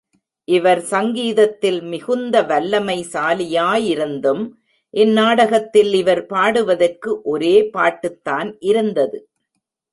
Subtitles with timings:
[0.47, 4.51] இவர் சங்கீதத்தில் மிகுந்த வல்லமைசாலியாயிருந்தும்
[4.93, 9.29] இந்நாடகத் தில் இவர் பாடுவதற்கு, ஒரே பாட்டுதான் இருந்தது.